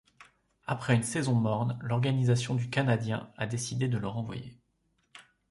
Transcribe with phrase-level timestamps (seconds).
[0.65, 4.57] Après une saison morne, l'organisation du Canadien a décidé de le renvoyer.